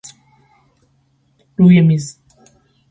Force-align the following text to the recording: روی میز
روی 1.57 1.81
میز 1.81 2.17